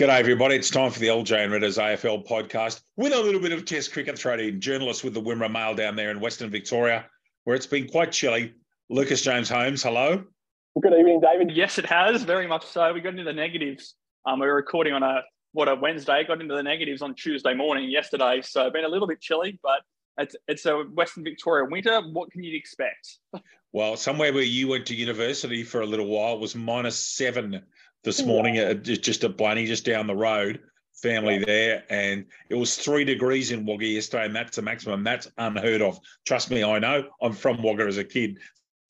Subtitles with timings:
[0.00, 0.54] G'day, everybody.
[0.54, 3.92] It's time for the LJ and Redders AFL podcast with a little bit of Test
[3.92, 4.58] cricket thrown in.
[4.58, 7.04] Journalists with the Wimmera Mail down there in Western Victoria,
[7.44, 8.54] where it's been quite chilly.
[8.88, 10.24] Lucas James Holmes, hello.
[10.80, 11.54] Good evening, David.
[11.54, 12.94] Yes, it has very much so.
[12.94, 13.94] We got into the negatives.
[14.24, 15.20] Um, we were recording on a
[15.52, 16.24] what a Wednesday.
[16.26, 19.82] Got into the negatives on Tuesday morning yesterday, so been a little bit chilly, but
[20.16, 22.00] it's it's a Western Victoria winter.
[22.00, 23.18] What can you expect?
[23.72, 27.62] Well, somewhere where you went to university for a little while was minus seven
[28.04, 28.96] this morning, uh, yeah.
[28.96, 30.60] just at Blayney, just down the road.
[31.02, 31.44] Family yeah.
[31.46, 35.02] there, and it was three degrees in Wagga yesterday, and that's the maximum.
[35.02, 35.98] That's unheard of.
[36.26, 37.08] Trust me, I know.
[37.22, 38.36] I'm from Wagga as a kid.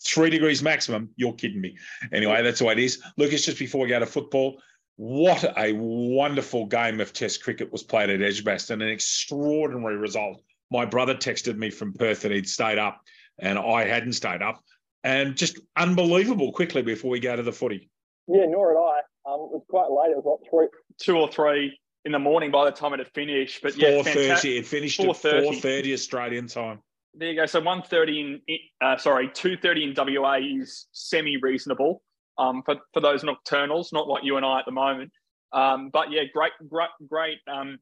[0.05, 1.11] Three degrees maximum.
[1.15, 1.77] You're kidding me.
[2.13, 3.01] Anyway, that's the way it is.
[3.17, 4.61] Lucas, just before we go to football,
[4.97, 10.43] what a wonderful game of Test cricket was played at Edgbaston, an extraordinary result.
[10.71, 13.01] My brother texted me from Perth and he'd stayed up,
[13.39, 14.63] and I hadn't stayed up,
[15.05, 17.89] and just unbelievable quickly before we go to the footy.
[18.27, 19.00] Yeah, nor had I.
[19.31, 20.11] Um, it was quite late.
[20.11, 23.09] It was like three, two or three in the morning by the time it had
[23.09, 23.61] finished.
[23.63, 24.59] But yeah, four thirty.
[24.59, 25.09] It finished 4:30.
[25.09, 26.81] at four thirty Australian time.
[27.15, 27.47] There you go.
[27.47, 32.03] So one thirty in, uh, sorry, two thirty in WA is semi reasonable
[32.39, 35.13] um, for for those nocturnals, not like you and I at the moment.
[35.53, 37.79] Um, but yeah, great, great, great, um,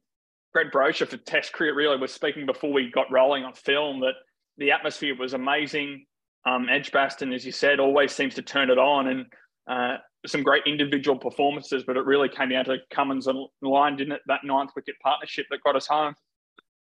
[0.53, 1.75] great brochure for Test cricket.
[1.75, 4.13] Really, was speaking before we got rolling on film that
[4.57, 6.05] the atmosphere was amazing.
[6.45, 9.25] Um, Edgbaston, as you said, always seems to turn it on, and
[9.69, 14.13] uh, some great individual performances, but it really came down to Cummins and Lyon, didn't
[14.13, 14.21] it?
[14.27, 16.15] That ninth wicket partnership that got us home.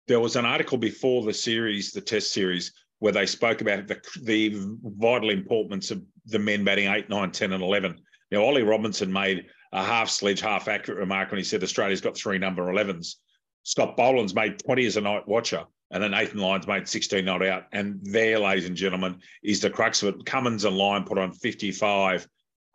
[0.07, 4.01] There was an article before the series, the Test series, where they spoke about the,
[4.23, 8.01] the vital importance of the men batting 8, 9, 10, and 11.
[8.31, 12.17] Now, Ollie Robinson made a half sledge, half accurate remark when he said Australia's got
[12.17, 13.17] three number 11s.
[13.65, 17.45] Scott Boland's made 20 as a night watcher, and then Nathan Lyon's made 16 not
[17.45, 17.65] out.
[17.73, 20.27] And there, ladies and gentlemen, is the crux of it.
[20.27, 22.29] Cummins and Lyon put on 55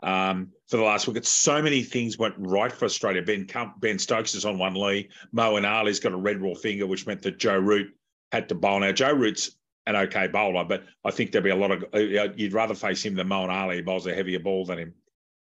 [0.03, 1.23] um, for the last week.
[1.25, 3.22] So many things went right for Australia.
[3.22, 3.47] Ben
[3.80, 5.09] Ben Stokes is on one lee.
[5.36, 7.94] and Ali's got a red raw finger, which meant that Joe Root
[8.31, 8.80] had to bowl.
[8.80, 9.52] Now Joe Root's
[9.88, 13.04] an okay bowler, but I think there'd be a lot of uh, you'd rather face
[13.04, 13.77] him than Moeen Ali.
[13.77, 14.93] He bowls a heavier ball than him.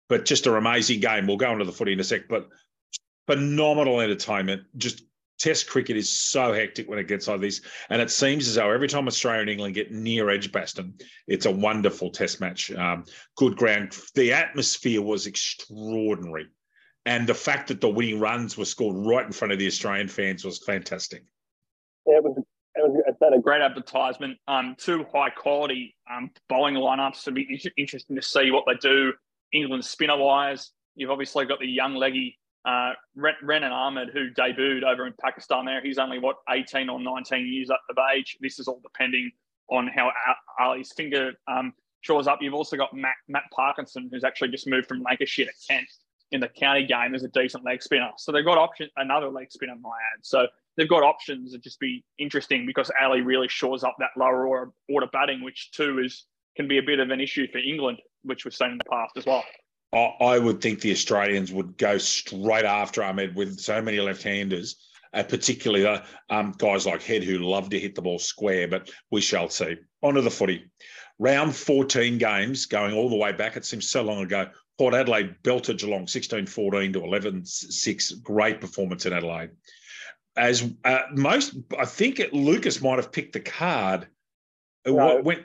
[0.09, 1.27] But just an amazing game.
[1.27, 2.49] We'll go into the footy in a sec, but
[3.27, 4.65] phenomenal entertainment.
[4.77, 5.03] Just
[5.39, 7.61] Test cricket is so hectic when it gets like this.
[7.91, 10.95] And it seems as though every time Australia and England get near Edgbaston,
[11.27, 12.71] it's a wonderful Test match.
[12.73, 13.05] Um,
[13.37, 13.97] good ground.
[14.15, 16.47] The atmosphere was extraordinary.
[17.07, 20.09] And the fact that the winning runs were scored right in front of the Australian
[20.09, 21.25] fans was fantastic.
[22.07, 22.43] Yeah, it was,
[22.75, 24.39] it was a great advertisement.
[24.49, 27.27] Um, two high quality um, bowling lineups.
[27.27, 29.13] It'll be interesting to see what they do.
[29.53, 35.07] England spinner wise, you've obviously got the young leggy uh, Rehan Ahmed, who debuted over
[35.07, 38.39] in Pakistan there, he's only, what, 18 or 19 years of age.
[38.41, 39.31] This is all depending
[39.69, 40.11] on how
[40.59, 41.73] Ali's finger um,
[42.11, 42.39] up.
[42.41, 45.89] You've also got Matt, Matt Parkinson, who's actually just moved from Lancashire to Kent
[46.33, 48.11] in the county game as a decent leg spinner.
[48.19, 50.21] So they've got option another leg spinner, my ad.
[50.23, 50.47] So
[50.77, 54.73] they've got options that just be interesting because Ali really shores up that lower order,
[54.89, 56.27] order batting, which too is
[56.57, 59.17] can be a bit of an issue for England, which we've seen in the past
[59.17, 59.45] as well.
[59.95, 64.77] I would think the Australians would go straight after Ahmed with so many left-handers,
[65.13, 66.01] uh, particularly uh,
[66.31, 68.67] um, guys like Head who love to hit the ball square.
[68.69, 69.77] But we shall see.
[70.03, 70.71] On to the footy.
[71.19, 73.57] Round 14 games going all the way back.
[73.57, 74.49] It seems so long ago.
[74.79, 78.23] Port Adelaide belted Geelong 16-14 to 11-6.
[78.23, 79.51] Great performance in Adelaide.
[80.37, 84.09] As uh, most, I think it, Lucas might have picked the card.
[84.85, 84.95] Uh, no.
[84.97, 85.43] What went?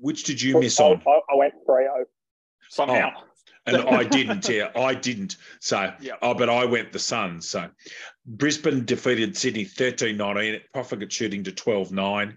[0.00, 1.02] Which did you miss I, on?
[1.06, 2.04] I, I went 3-0.
[2.70, 3.10] Somehow.
[3.14, 3.31] Oh
[3.66, 4.48] and I didn't.
[4.48, 5.36] Yeah, I didn't.
[5.60, 6.18] So, yep.
[6.22, 7.48] oh, uh, but I went the Suns.
[7.48, 7.68] So,
[8.26, 12.36] Brisbane defeated Sydney 13 19, profligate shooting to 12 9.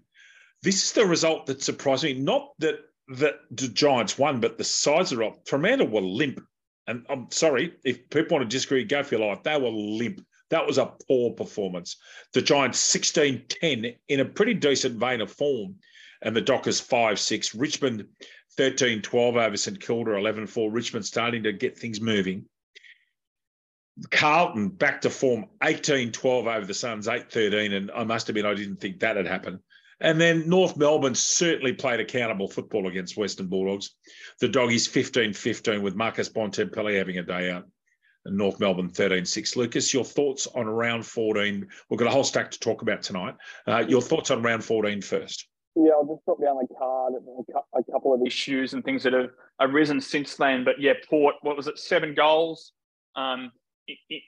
[0.61, 2.13] This is the result that surprised me.
[2.13, 2.79] Not that,
[3.17, 5.47] that the Giants won, but the sides are up.
[5.47, 6.41] Fremantle were limp.
[6.87, 9.43] And I'm sorry, if people want to disagree, go for your life.
[9.43, 10.21] They were limp.
[10.51, 11.97] That was a poor performance.
[12.33, 15.75] The Giants 16 10 in a pretty decent vein of form.
[16.21, 17.55] And the Dockers 5 6.
[17.55, 18.05] Richmond
[18.57, 20.71] 13 12 over St Kilda, 11 4.
[20.71, 22.45] Richmond starting to get things moving.
[24.11, 27.73] Carlton back to form 18 12 over the Suns, 8 13.
[27.73, 29.59] And I must admit, I didn't think that had happened.
[30.01, 33.91] And then North Melbourne certainly played accountable football against Western Bulldogs.
[34.41, 37.65] The Doggies 15 15 with Marcus Bontempelli having a day out.
[38.25, 39.55] And North Melbourne 13 6.
[39.55, 41.65] Lucas, your thoughts on round 14?
[41.89, 43.35] We've got a whole stack to talk about tonight.
[43.65, 45.47] Uh, your thoughts on round 14 first.
[45.75, 47.13] Yeah, I'll just drop down the card
[47.73, 49.29] a couple of issues and things that have
[49.59, 50.63] arisen since then.
[50.63, 52.71] But yeah, Port, what was it, seven goals
[53.15, 53.51] um,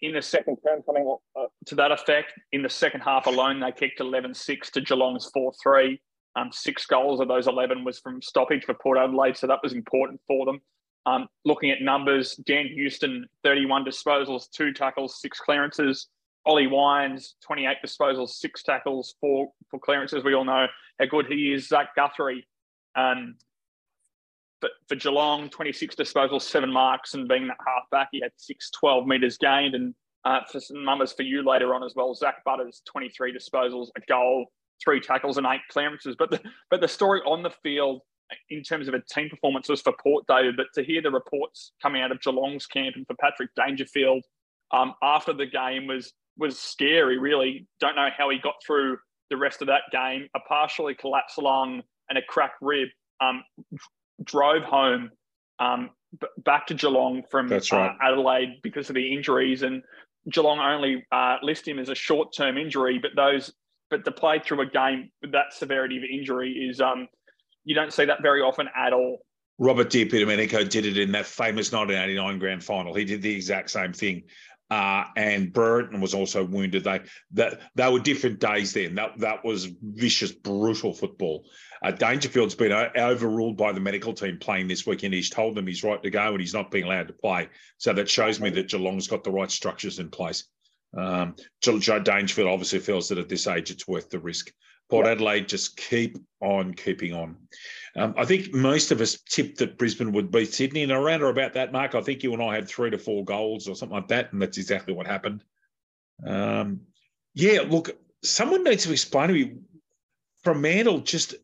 [0.01, 2.33] in the second term, something uh, to that effect.
[2.51, 6.01] In the second half alone, they kicked 11 6 to Geelong's 4 3.
[6.35, 9.73] Um, six goals of those 11 was from stoppage for Port Adelaide, so that was
[9.73, 10.61] important for them.
[11.07, 16.07] Um, looking at numbers, Dan Houston, 31 disposals, two tackles, six clearances.
[16.45, 20.23] Ollie Wines, 28 disposals, six tackles, four for clearances.
[20.23, 20.67] We all know
[20.99, 21.67] how good he is.
[21.67, 22.47] Zach Guthrie,
[22.95, 23.35] um,
[24.59, 29.05] for, for Geelong, 26 disposals, seven marks, and being that halfback, he had six, 12
[29.05, 29.75] metres gained.
[29.75, 29.93] And
[30.25, 34.01] uh, for some numbers for you later on as well, Zak Butters, 23 disposals, a
[34.07, 34.47] goal,
[34.83, 36.15] three tackles, and eight clearances.
[36.17, 38.01] But the, but the story on the field
[38.49, 41.71] in terms of a team performance was for Port David, but to hear the reports
[41.81, 44.23] coming out of Geelong's camp and for Patrick Dangerfield
[44.71, 47.17] um, after the game was was scary.
[47.17, 48.97] Really, don't know how he got through
[49.29, 50.27] the rest of that game.
[50.35, 52.89] A partially collapsed lung and a cracked rib.
[53.19, 53.43] Um,
[54.23, 55.11] drove home
[55.59, 55.89] um,
[56.19, 57.71] b- back to Geelong from right.
[57.71, 59.81] uh, Adelaide because of the injuries, and
[60.29, 62.99] Geelong only uh, list him as a short term injury.
[62.99, 63.53] But those,
[63.89, 67.07] but to play through a game with that severity of injury is um,
[67.63, 69.19] you don't see that very often at all.
[69.59, 72.93] Robert Di did it in that famous 1989 grand final.
[72.93, 74.23] He did the exact same thing.
[74.69, 76.83] Uh, and Brereton was also wounded.
[76.83, 77.01] They
[77.33, 78.95] that they were different days then.
[78.95, 81.45] That that was vicious, brutal football.
[81.81, 85.13] Uh, Dangerfield's been overruled by the medical team playing this weekend.
[85.13, 87.47] He's told them he's right to go and he's not being allowed to play.
[87.77, 90.43] So that shows me that Geelong's got the right structures in place.
[90.97, 94.51] Um, Joe Dangerfield obviously feels that at this age it's worth the risk.
[94.89, 97.35] Port Adelaide just keep on keeping on.
[97.95, 101.29] Um, I think most of us tipped that Brisbane would beat Sydney, and around or
[101.29, 103.95] about that mark, I think you and I had three to four goals or something
[103.95, 105.43] like that, and that's exactly what happened.
[106.25, 106.81] Um,
[107.33, 109.55] yeah, look, someone needs to explain to me.
[110.43, 111.35] Fremantle just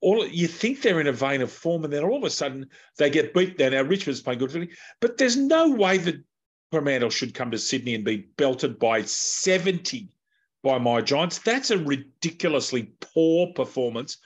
[0.00, 2.68] all you think they're in a vein of form, and then all of a sudden
[2.98, 3.58] they get beat.
[3.58, 4.68] Now, now Richmond's playing good,
[5.00, 6.22] but there's no way that
[6.70, 10.13] Fremantle should come to Sydney and be belted by 70
[10.64, 11.38] by my Giants.
[11.38, 14.16] That's a ridiculously poor performance,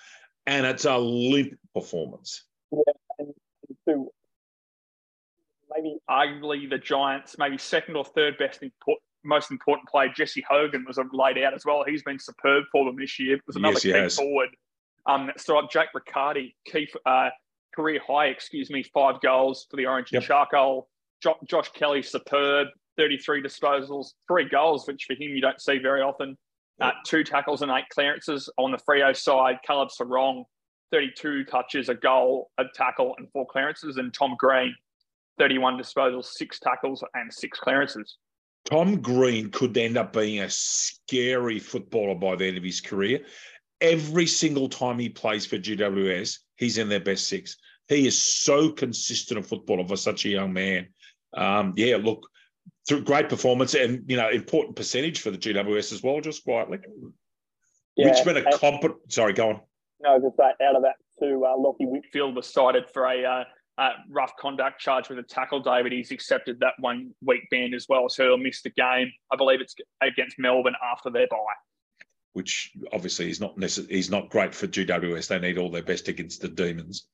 [0.46, 2.44] and it's a limp performance.
[2.72, 2.78] Yeah,
[3.18, 3.34] and
[3.88, 4.08] to
[5.74, 10.84] maybe Arguably, the Giants, maybe second or third best import, most important player, Jesse Hogan,
[10.86, 11.84] was laid out as well.
[11.86, 13.36] He's been superb for them this year.
[13.36, 14.16] It was another Yes, key has.
[14.16, 14.48] forward.
[15.06, 17.30] Um, so Jake Riccardi, key uh,
[17.74, 20.88] career high, excuse me, five goals for the Orange and Charcoal.
[21.22, 22.68] Jo- Josh Kelly, superb,
[22.98, 26.36] 33 disposals, three goals, which for him you don't see very often.
[26.80, 29.58] Uh, two tackles and eight clearances on the Freo side.
[29.66, 30.44] Caleb Serong,
[30.92, 33.96] 32 touches, a goal, a tackle, and four clearances.
[33.96, 34.74] And Tom Green,
[35.38, 38.18] 31 disposals, six tackles, and six clearances.
[38.64, 43.20] Tom Green could end up being a scary footballer by the end of his career.
[43.80, 47.56] Every single time he plays for GWS, he's in their best six.
[47.88, 50.88] He is so consistent a footballer for such a young man.
[51.34, 52.28] Um, yeah, look,
[52.88, 56.20] through great performance and you know important percentage for the GWS as well.
[56.20, 56.78] Just quietly,
[57.96, 59.12] yeah, Richmond a and- competent.
[59.12, 59.60] Sorry, go on.
[60.00, 62.34] no, just that out of that to uh, Lachie Whitfield.
[62.34, 63.44] Was cited for a uh,
[63.76, 65.92] uh, rough conduct charge with a tackle, David.
[65.92, 69.10] He's accepted that one week ban as well, so he'll miss the game.
[69.32, 71.36] I believe it's against Melbourne after their bye.
[72.32, 75.28] which obviously is not necess- is not great for GWS.
[75.28, 77.06] They need all their best against the Demons.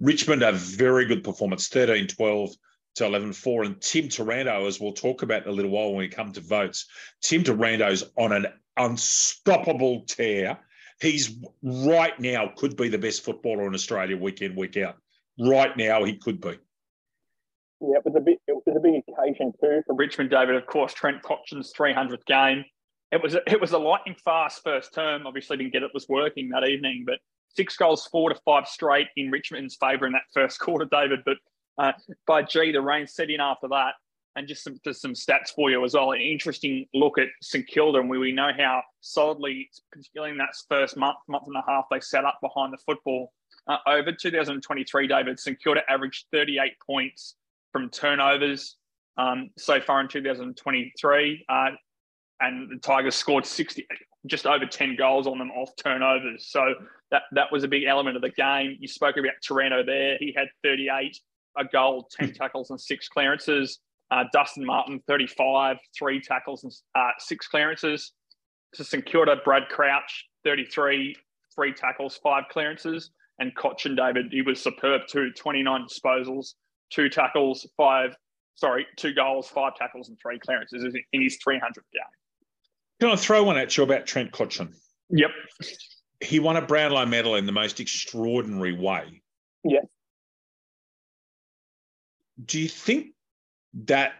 [0.00, 2.50] Richmond, a very good performance, 13 12
[2.96, 3.64] to 11 4.
[3.64, 6.40] And Tim Taranto, as we'll talk about in a little while when we come to
[6.40, 6.86] votes,
[7.22, 8.46] Tim Taranto's on an
[8.76, 10.58] unstoppable tear.
[11.00, 14.96] He's right now could be the best footballer in Australia week in, week out.
[15.38, 16.58] Right now, he could be.
[17.80, 20.66] Yeah, it was a big, it was a big occasion too for Richmond, David, of
[20.66, 22.64] course, Trent Cotchin's 300th game.
[23.10, 25.26] It was a, it was a lightning fast first term.
[25.26, 27.18] Obviously, didn't get it was working that evening, but
[27.56, 31.20] six goals, four to five straight in Richmond's favour in that first quarter, David.
[31.24, 31.38] But
[31.78, 31.92] uh,
[32.26, 33.94] by G, the rain set in after that.
[34.36, 36.12] And just some just some stats for you as well.
[36.12, 40.50] An interesting look at St Kilda, and we, we know how solidly, particularly in that
[40.68, 43.32] first month, month and a half, they set up behind the football.
[43.66, 47.34] Uh, over 2023, David, St Kilda averaged 38 points
[47.72, 48.76] from turnovers
[49.16, 51.44] um, so far in 2023.
[51.48, 51.70] Uh,
[52.40, 53.86] and the Tigers scored 60,
[54.26, 56.46] just over 10 goals on them off turnovers.
[56.48, 56.74] So
[57.10, 58.76] that, that was a big element of the game.
[58.80, 60.16] You spoke about Taranto there.
[60.18, 61.18] He had 38,
[61.56, 63.80] a goal, 10 tackles, and six clearances.
[64.10, 68.12] Uh, Dustin Martin, 35, three tackles and uh, six clearances.
[68.74, 71.14] To St Kilda, Brad Crouch, 33,
[71.54, 73.10] three tackles, five clearances.
[73.38, 76.54] And Cotchin David, he was superb too, 29 disposals,
[76.90, 78.14] two tackles, five,
[78.54, 82.02] sorry, two goals, five tackles, and three clearances in his 300th game.
[83.00, 84.74] Can I throw one at you about Trent Cotchin?
[85.08, 85.30] Yep.
[86.20, 89.22] He won a Brownlow medal in the most extraordinary way.
[89.64, 89.86] Yes.
[92.44, 93.08] Do you think
[93.84, 94.14] that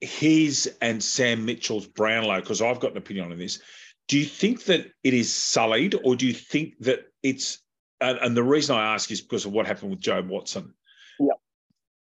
[0.00, 3.60] his and Sam Mitchell's Brownlow, because I've got an opinion on this,
[4.06, 7.58] do you think that it is sullied or do you think that it's,
[8.00, 10.72] and, and the reason I ask is because of what happened with Jobe Watson?
[11.20, 11.34] Yeah.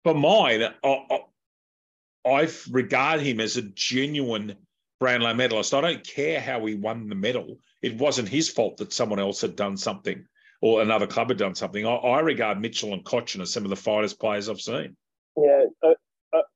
[0.04, 1.20] for mine, I,
[2.26, 4.56] I regard him as a genuine
[5.00, 5.74] Brownlow medalist.
[5.74, 7.60] I don't care how he won the medal.
[7.82, 10.26] It wasn't his fault that someone else had done something
[10.62, 11.86] or another club had done something.
[11.86, 14.96] I, I regard Mitchell and Cotchin as some of the finest players I've seen.
[15.38, 15.66] Yeah,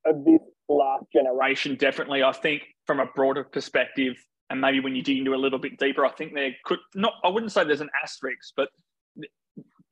[0.06, 2.24] of this last generation, definitely.
[2.24, 4.16] I think from a broader perspective,
[4.50, 7.14] and maybe when you dig into a little bit deeper, I think there could not.
[7.24, 8.70] I wouldn't say there's an asterisk, but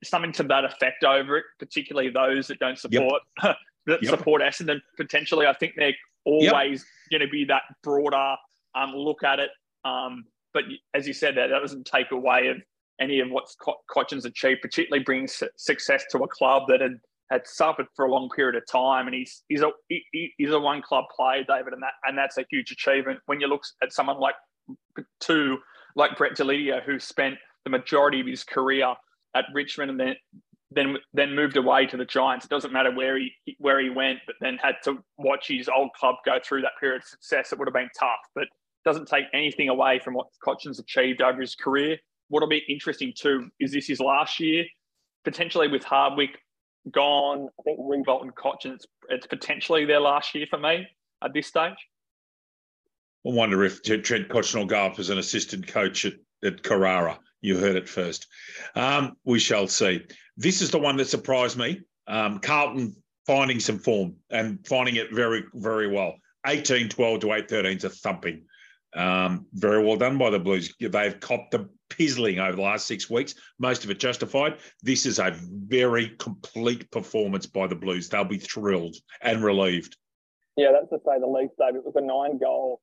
[0.04, 3.58] something to that effect over it, particularly those that don't support yep.
[3.88, 4.10] that yep.
[4.10, 4.80] support Essendon.
[4.98, 5.94] Potentially, I think they're
[6.26, 7.20] always yep.
[7.20, 8.36] going to be that broader
[8.76, 9.50] um, look at it.
[9.84, 10.64] Um, but
[10.94, 12.58] as you said, that that doesn't take away of
[13.00, 13.46] any of what
[13.90, 16.98] Cotchin's achieved, particularly brings success to a club that had
[17.32, 20.60] had suffered for a long period of time, and he's he's a he, he's a
[20.60, 23.20] one club player, David, and that and that's a huge achievement.
[23.26, 24.36] When you look at someone like
[25.20, 25.58] two
[25.96, 28.94] like Brett Deledio, who spent the majority of his career
[29.36, 30.16] at Richmond and then
[30.72, 32.46] then then moved away to the Giants.
[32.46, 35.92] It doesn't matter where he where he went, but then had to watch his old
[35.94, 37.52] club go through that period of success.
[37.52, 38.46] It would have been tough, but
[38.84, 41.98] doesn't take anything away from what Cotchin's achieved over his career.
[42.30, 44.66] What'll be interesting too is this his last year,
[45.24, 46.38] potentially with Hardwick
[46.92, 47.50] gone.
[47.60, 50.88] I think Riewoldt and Cotchin, it's, it's potentially their last year for me
[51.24, 51.78] at this stage.
[53.28, 56.14] I wonder if Trent Cotchin will go up as an assistant coach at,
[56.44, 57.20] at Carrara.
[57.42, 58.28] You heard it first.
[58.76, 60.06] Um, we shall see.
[60.38, 61.82] This is the one that surprised me.
[62.08, 66.16] Um, Carlton finding some form and finding it very, very well.
[66.46, 68.44] 18 12 to 8 13 is a thumping.
[68.96, 70.74] Um, very well done by the Blues.
[70.80, 74.58] They've copped the pizzling over the last six weeks, most of it justified.
[74.84, 78.10] This is a very complete performance by the Blues.
[78.10, 79.98] They'll be thrilled and relieved.
[80.58, 81.78] Yeah, that's to say the least, David.
[81.78, 82.82] It was a nine goal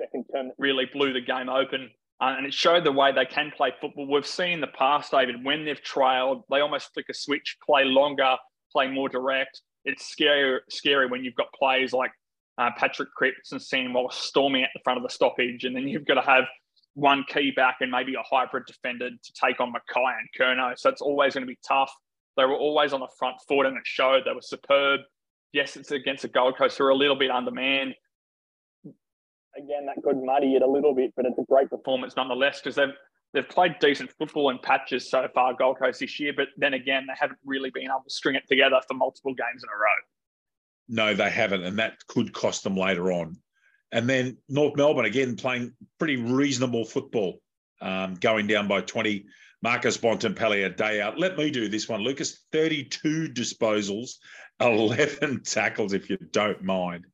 [0.00, 1.90] second term that really blew the game open.
[2.20, 4.10] Uh, and it showed the way they can play football.
[4.10, 7.84] We've seen in the past, David, when they've trailed, they almost flick a switch, play
[7.84, 8.36] longer,
[8.72, 9.60] play more direct.
[9.84, 12.12] It's scary, scary when you've got players like
[12.56, 15.88] uh, Patrick Cripps and Sam Walsh storming at the front of the stoppage, and then
[15.88, 16.44] you've got to have
[16.94, 20.78] one key back and maybe a hybrid defender to take on McKay and Curnow.
[20.78, 21.92] So it's always going to be tough.
[22.36, 24.22] They were always on the front foot, and it showed.
[24.24, 25.00] They were superb.
[25.52, 27.94] Yes, it's against a Gold Coast who are a little bit undermanned.
[29.56, 32.74] Again, that could muddy it a little bit, but it's a great performance nonetheless because
[32.74, 32.94] they've
[33.32, 36.32] they've played decent football in patches so far, Gold Coast this year.
[36.36, 39.62] But then again, they haven't really been able to string it together for multiple games
[39.62, 39.94] in a row.
[40.88, 43.36] No, they haven't, and that could cost them later on.
[43.94, 47.40] And then North Melbourne again playing pretty reasonable football,
[47.80, 49.24] um, going down by 20.
[49.62, 51.18] Marcus Bontempelli a day out.
[51.18, 52.44] Let me do this one, Lucas.
[52.52, 54.16] 32 disposals,
[54.60, 57.06] 11 tackles, if you don't mind.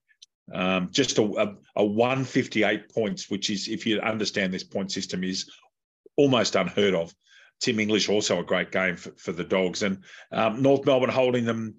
[0.53, 5.23] Um, just a, a, a 158 points, which is, if you understand this point system,
[5.23, 5.49] is
[6.17, 7.15] almost unheard of.
[7.61, 11.45] Tim English also a great game for, for the Dogs, and um, North Melbourne holding
[11.45, 11.77] them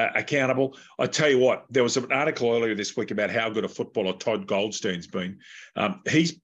[0.00, 0.76] uh, accountable.
[0.98, 3.68] I tell you what, there was an article earlier this week about how good a
[3.68, 5.38] footballer Todd Goldstein's been.
[5.76, 6.40] Um, he's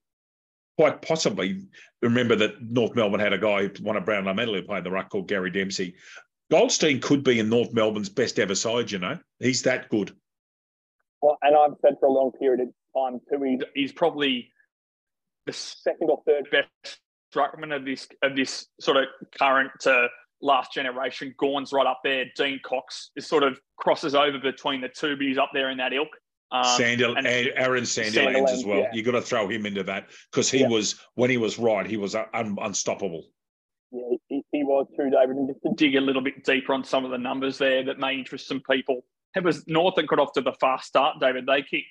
[0.77, 1.63] quite possibly
[2.03, 4.91] remember that North Melbourne had a guy who won a Brownlow medal who played the
[4.91, 5.95] ruck called Gary Dempsey.
[6.51, 8.91] Goldstein could be in North Melbourne's best ever side.
[8.91, 10.15] You know, he's that good.
[11.23, 13.43] Well, and I've said for a long period of time too.
[13.43, 14.53] He's, he's probably
[15.47, 17.01] the second or third best
[17.35, 19.05] ruckman of this of this sort of
[19.39, 20.09] current uh,
[20.41, 21.35] last generation.
[21.39, 22.27] Gawn's right up there.
[22.37, 25.79] Dean Cox is sort of crosses over between the two, but he's up there in
[25.79, 26.09] that ilk.
[26.53, 28.79] Um, Sandil and Aaron Sandilands as well.
[28.79, 28.91] Yeah.
[28.93, 30.69] You got to throw him into that because he yeah.
[30.69, 33.25] was when he was right, he was un- unstoppable.
[33.91, 35.37] Yeah, he, he, was too, David.
[35.37, 37.99] And just to dig a little bit deeper on some of the numbers there that
[37.99, 39.05] may interest some people.
[39.35, 41.47] It was North that got off to the fast start, David.
[41.47, 41.89] They kicked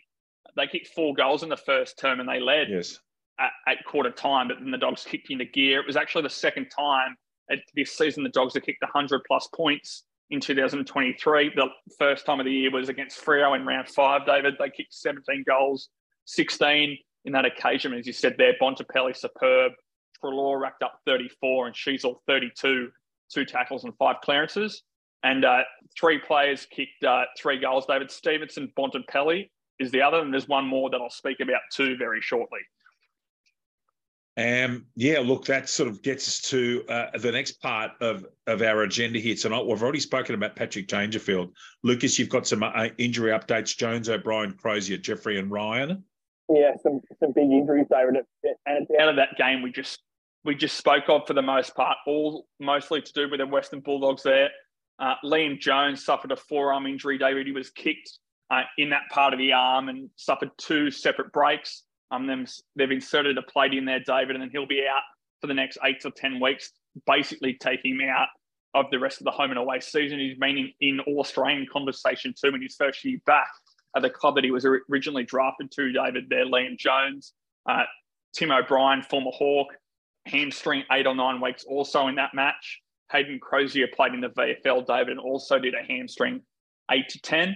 [0.56, 3.00] they kicked four goals in the first term and they led yes.
[3.40, 5.82] at, at quarter time, but then the dogs kicked into gear.
[5.82, 7.18] It was actually the second time
[7.76, 11.52] this season, the Dogs have kicked 100 plus points in 2023.
[11.56, 14.56] The first time of the year was against Freo in round five, David.
[14.60, 15.90] They kicked 17 goals,
[16.26, 17.94] 16 in that occasion.
[17.94, 19.74] As you said there, Bontempelli superb.
[20.24, 22.90] Treloar racked up 34 and Sheezel 32,
[23.32, 24.84] two tackles and five clearances.
[25.24, 25.64] And uh,
[26.00, 27.86] three players kicked uh, three goals.
[27.86, 29.50] David Stevenson, Bontempelli
[29.80, 30.20] is the other.
[30.20, 32.60] And there's one more that I'll speak about too very shortly.
[34.38, 38.62] Um, yeah, look, that sort of gets us to uh, the next part of, of
[38.62, 39.66] our agenda here tonight.
[39.66, 41.56] We've already spoken about Patrick Dangerfield.
[41.84, 43.78] Lucas, you've got some uh, injury updates.
[43.78, 46.04] Jones, O'Brien, Crozier, Jeffrey, and Ryan.
[46.50, 48.18] Yeah, some some big injuries, David.
[48.66, 50.02] And out of that game, we just
[50.44, 53.80] we just spoke of for the most part, all mostly to do with the Western
[53.80, 54.24] Bulldogs.
[54.24, 54.50] There,
[55.00, 57.18] uh, Liam Jones suffered a forearm injury.
[57.18, 58.20] David, he was kicked
[58.52, 61.84] uh, in that part of the arm and suffered two separate breaks.
[62.16, 62.46] Um, them,
[62.76, 65.02] they've inserted a plate in there, David, and then he'll be out
[65.42, 66.72] for the next eight to 10 weeks,
[67.06, 68.28] basically taking him out
[68.74, 70.20] of the rest of the home and away season.
[70.20, 73.48] He's been in, in All Australian conversation too in his first year back
[73.96, 77.34] at the club that he was originally drafted to, David, there, Liam Jones.
[77.68, 77.84] Uh,
[78.34, 79.68] Tim O'Brien, former Hawk,
[80.26, 82.82] hamstring eight or nine weeks also in that match.
[83.12, 86.42] Hayden Crozier played in the VFL, David, and also did a hamstring
[86.92, 87.56] eight to 10.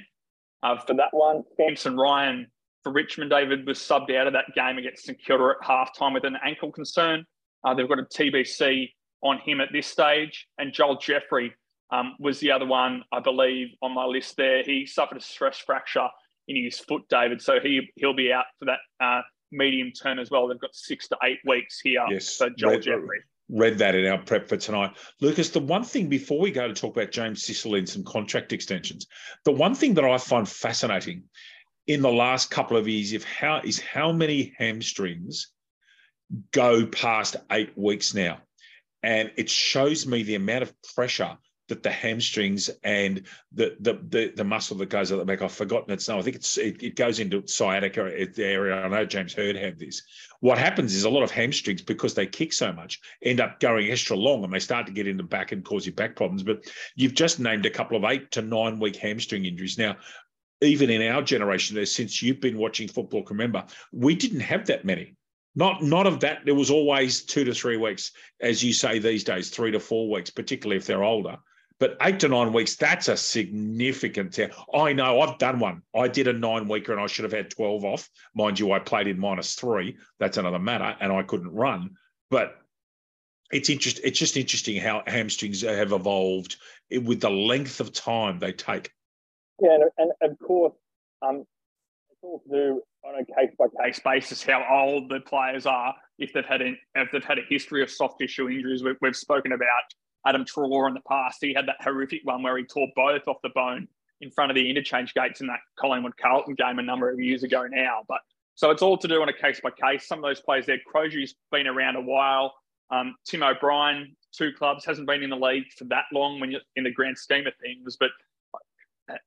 [0.63, 2.47] Uh, for that one, Samson Ryan
[2.83, 6.23] for Richmond, David, was subbed out of that game against St Kilda at halftime with
[6.23, 7.25] an ankle concern.
[7.63, 8.89] Uh, they've got a TBC
[9.21, 10.47] on him at this stage.
[10.57, 11.53] And Joel Jeffrey
[11.91, 14.63] um, was the other one, I believe, on my list there.
[14.63, 16.07] He suffered a stress fracture
[16.47, 17.41] in his foot, David.
[17.41, 19.21] So he, he'll be out for that uh,
[19.51, 20.47] medium term as well.
[20.47, 22.37] They've got six to eight weeks here yes.
[22.37, 23.19] for Joel read, Jeffrey.
[23.49, 24.91] Read that in our prep for tonight.
[25.21, 28.53] Lucas, the one thing before we go to talk about James Sicily and some contract
[28.53, 29.07] extensions,
[29.43, 31.23] the one thing that I find fascinating
[31.89, 35.47] in the last couple of years if how is how many hamstrings
[36.51, 38.37] go past eight weeks now.
[39.01, 41.35] And it shows me the amount of pressure
[41.67, 45.41] that the hamstrings and the the the, the muscle that goes at the back.
[45.41, 46.19] I've forgotten its name.
[46.19, 48.01] I think it's it, it goes into sciatica
[48.37, 48.75] area.
[48.75, 50.03] I know James Hird had this.
[50.41, 53.89] What happens is a lot of hamstrings because they kick so much end up going
[53.89, 56.43] extra long and they start to get in the back and cause you back problems.
[56.43, 59.77] But you've just named a couple of eight to nine week hamstring injuries.
[59.77, 59.95] Now,
[60.61, 65.15] even in our generation, since you've been watching football, remember we didn't have that many.
[65.55, 66.45] Not not of that.
[66.45, 70.09] There was always two to three weeks, as you say these days, three to four
[70.09, 71.37] weeks, particularly if they're older.
[71.79, 74.37] But eight to nine weeks, that's a significant.
[74.73, 75.81] I know I've done one.
[75.95, 78.09] I did a nine weeker and I should have had 12 off.
[78.35, 79.97] Mind you, I played in minus three.
[80.19, 80.95] That's another matter.
[80.99, 81.91] And I couldn't run.
[82.29, 82.57] But
[83.51, 86.57] it's interest, It's just interesting how hamstrings have evolved
[86.91, 88.91] with the length of time they take.
[89.61, 90.73] Yeah, and, and of course,
[91.21, 91.45] um,
[92.11, 95.95] it's all to do on a case by case basis how old the players are.
[96.17, 99.15] If they've had an, if they've had a history of soft tissue injuries, we've, we've
[99.15, 99.67] spoken about
[100.25, 101.37] Adam Treloar in the past.
[101.41, 103.87] He had that horrific one where he tore both off the bone
[104.21, 107.43] in front of the interchange gates in that Collingwood Carlton game a number of years
[107.43, 108.03] ago now.
[108.07, 108.19] But
[108.55, 110.07] so it's all to do on a case by case.
[110.07, 112.53] Some of those players there, Crozier's been around a while.
[112.91, 116.61] Um, Tim O'Brien, two clubs, hasn't been in the league for that long when you're
[116.75, 117.95] in the grand scheme of things.
[117.97, 118.09] But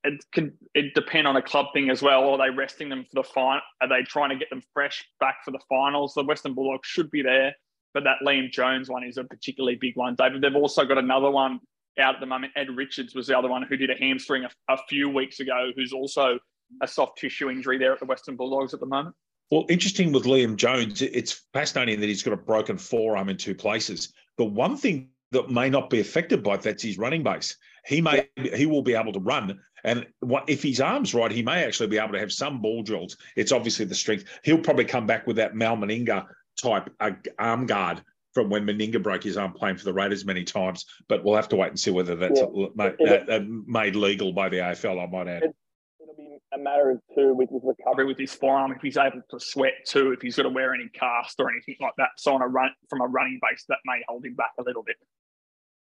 [0.05, 2.31] it can it depend on a club thing as well.
[2.31, 3.61] Are they resting them for the final?
[3.81, 6.15] Are they trying to get them fresh back for the finals?
[6.15, 7.55] The Western Bulldogs should be there
[7.95, 10.15] but that Liam Jones one is a particularly big one.
[10.15, 11.61] David, they've also got another one
[11.99, 12.53] out at the moment.
[12.57, 15.71] Ed Richards was the other one who did a hamstring a, a few weeks ago,
[15.77, 16.39] who's also
[16.81, 19.15] a soft tissue injury there at the Western Bulldogs at the moment.
[19.51, 23.55] Well, interesting with Liam Jones, it's fascinating that he's got a broken forearm in two
[23.55, 24.13] places.
[24.39, 27.57] The one thing that may not be affected by that's his running base.
[27.87, 31.43] He may he will be able to run, and what, if his arm's right, he
[31.43, 33.17] may actually be able to have some ball drills.
[33.37, 34.25] It's obviously the strength.
[34.45, 36.27] He'll probably come back with that Mal Meninga
[36.61, 40.45] type uh, arm guard from when Meninga broke his arm playing for the Raiders many
[40.45, 40.87] times.
[41.09, 42.69] But we'll have to wait and see whether that's yeah.
[42.75, 45.03] made, uh, made, legal by the AFL.
[45.03, 45.43] I might add.
[45.45, 45.55] It,
[46.01, 48.73] will be a matter of two with his recovery with his forearm.
[48.73, 51.77] If he's able to sweat too, if he's got to wear any cast or anything
[51.81, 52.11] like that.
[52.17, 54.83] So on a run from a running base, that may hold him back a little
[54.83, 54.97] bit.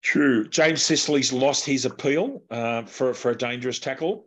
[0.02, 0.48] True.
[0.48, 4.26] James Sicily's lost his appeal uh, for for a dangerous tackle.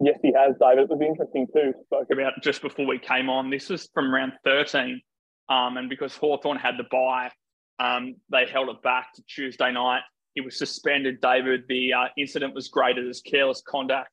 [0.00, 0.84] Yes, he has, David.
[0.84, 1.72] It was interesting too.
[1.84, 3.50] Spoke about just before we came on.
[3.50, 5.00] This was from round 13.
[5.48, 7.30] Um, and because Hawthorn had the bye,
[7.78, 10.00] um, they held it back to Tuesday night.
[10.34, 11.64] He was suspended, David.
[11.68, 14.10] The uh, incident was graded as careless conduct.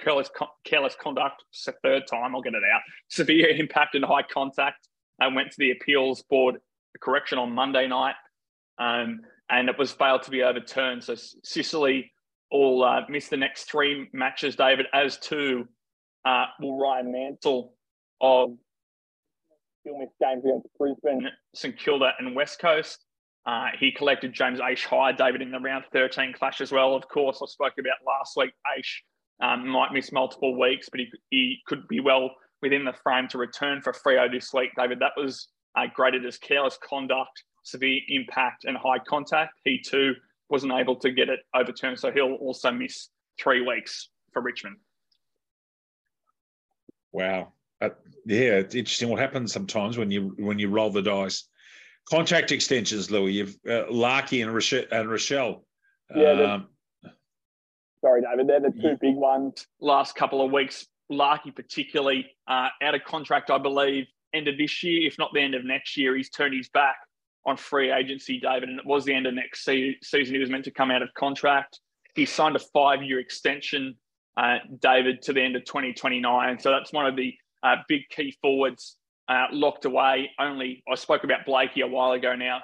[0.00, 0.30] Careless,
[0.64, 1.42] careless conduct.
[1.82, 2.34] Third time.
[2.34, 2.80] I'll get it out.
[3.08, 4.88] Severe impact and high contact.
[5.20, 6.56] I went to the appeals board
[7.00, 8.14] correction on Monday night,
[8.78, 11.04] um, and it was failed to be overturned.
[11.04, 12.12] So Sicily
[12.50, 15.66] all uh, missed the next three matches, David, as to
[16.24, 17.74] uh, will Ryan Mantle
[18.20, 18.56] of
[19.80, 23.04] still missed games against Brisbane, St Kilda, and West Coast.
[23.46, 26.96] Uh, he collected James Aish high, David, in the round 13 clash as well.
[26.96, 28.50] Of course, I spoke about last week.
[28.76, 29.02] Aish
[29.40, 32.30] um, might miss multiple weeks, but he, he could be well
[32.60, 34.98] within the frame to return for Freo this week, David.
[34.98, 39.58] That was uh, graded as careless conduct, severe impact, and high contact.
[39.64, 40.14] He too
[40.48, 44.76] wasn't able to get it overturned, so he'll also miss three weeks for Richmond.
[47.12, 47.52] Wow.
[47.80, 47.90] Uh,
[48.24, 51.48] yeah, it's interesting what happens sometimes when you when you roll the dice.
[52.08, 53.32] Contract extensions, Louis.
[53.32, 54.86] You've uh, Larkey and Rachele.
[54.92, 55.62] And Rachele.
[56.14, 56.30] Yeah.
[56.30, 56.68] Um,
[58.00, 58.46] sorry, David.
[58.46, 59.66] They're the two big ones.
[59.80, 64.84] Last couple of weeks, Larkey particularly uh, out of contract, I believe, end of this
[64.84, 66.16] year, if not the end of next year.
[66.16, 66.96] He's turned his back
[67.46, 70.34] on free agency, David, and it was the end of next se- season.
[70.34, 71.80] He was meant to come out of contract.
[72.14, 73.94] He signed a five-year extension,
[74.36, 76.58] uh, David, to the end of 2029.
[76.58, 78.96] So that's one of the uh, big key forwards
[79.28, 80.30] uh, locked away.
[80.38, 82.60] Only I spoke about Blakey a while ago now.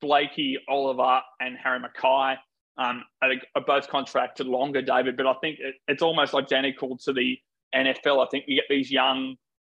[0.00, 2.36] Blakey, Oliver, and Harry McKay
[2.78, 5.16] um, are, are both contracted longer, David.
[5.16, 7.38] But I think it, it's almost identical to the
[7.74, 8.24] NFL.
[8.24, 9.36] I think you get these young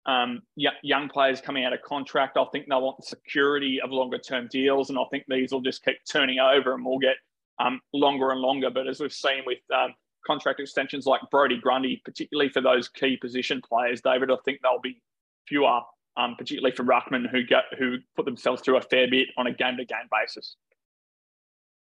[0.09, 2.39] um, young players coming out of contract.
[2.39, 5.61] I think they want the security of longer term deals, and I think these will
[5.61, 7.17] just keep turning over and we'll get
[7.61, 8.71] um, longer and longer.
[8.71, 9.95] But as we've seen with um,
[10.27, 14.81] contract extensions like Brodie Grundy, particularly for those key position players, David, I think they'll
[14.81, 15.01] be
[15.47, 15.81] fewer,
[16.17, 19.53] um, particularly for Ruckman, who get who put themselves through a fair bit on a
[19.53, 20.57] game to game basis.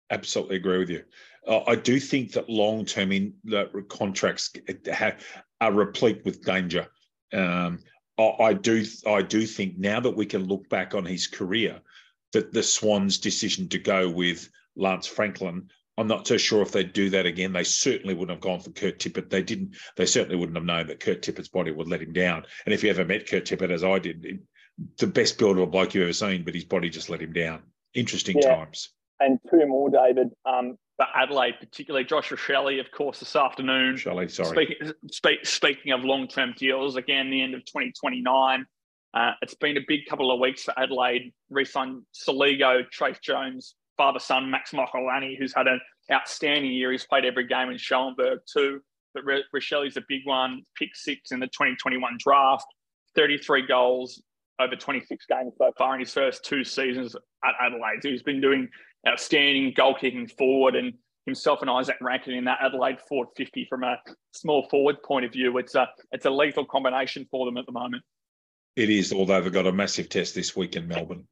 [0.09, 1.03] Absolutely agree with you.
[1.47, 4.51] Uh, I do think that long term in the contracts
[5.61, 6.87] are replete with danger.
[7.31, 7.77] Um,
[8.19, 11.79] I do I do think now that we can look back on his career,
[12.33, 16.93] that the Swans' decision to go with Lance Franklin, I'm not so sure if they'd
[16.93, 17.53] do that again.
[17.53, 19.29] They certainly wouldn't have gone for Kurt Tippett.
[19.29, 19.75] They didn't.
[19.95, 22.45] They certainly wouldn't have known that Kurt Tippett's body would let him down.
[22.65, 24.39] And if you ever met Kurt Tippett, as I did,
[24.97, 27.33] the best build of a bloke you've ever seen, but his body just let him
[27.33, 27.63] down.
[27.93, 28.55] Interesting yeah.
[28.55, 28.91] times.
[29.19, 30.29] And two more, David.
[30.45, 33.95] Um, for Adelaide, particularly Josh Shelley, of course, this afternoon.
[33.95, 34.49] Shelley, sorry.
[34.49, 38.65] Speaking, speak, speaking of long term deals, again, the end of 2029.
[39.13, 41.33] Uh, it's been a big couple of weeks for Adelaide.
[41.49, 45.79] Re-signed Soligo, Trace Jones, father son Max Michalanney, who's had an
[46.11, 46.91] outstanding year.
[46.91, 48.81] He's played every game in Schoenberg too.
[49.15, 52.65] But Rachele's a big one, pick six in the 2021 draft,
[53.15, 54.21] 33 goals
[54.59, 58.03] over 26 games so far in his first two seasons at Adelaide.
[58.03, 58.67] So he's been doing
[59.07, 60.93] outstanding goal kicking forward and
[61.25, 63.97] himself and Isaac Rankine in that Adelaide forward 50 from a
[64.33, 65.57] small forward point of view.
[65.57, 68.03] It's a it's a lethal combination for them at the moment.
[68.75, 71.27] It is, although they've got a massive test this week in Melbourne.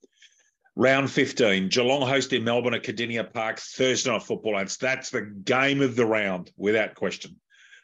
[0.76, 4.58] Round 15, Geelong hosting Melbourne at Kardinia Park, Thursday night football.
[4.58, 7.40] And that's the game of the round, without question.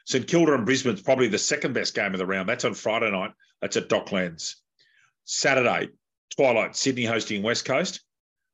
[0.05, 2.47] St Kilda and Brisbane's probably the second best game of the round.
[2.47, 3.31] That's on Friday night.
[3.61, 4.55] That's at Docklands.
[5.23, 5.89] Saturday,
[6.35, 8.01] Twilight, Sydney hosting West Coast.